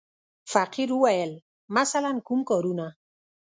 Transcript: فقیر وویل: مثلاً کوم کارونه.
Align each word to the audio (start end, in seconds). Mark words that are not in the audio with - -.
فقیر 0.53 0.89
وویل: 0.93 1.31
مثلاً 1.77 2.11
کوم 2.27 2.41
کارونه. 2.49 2.87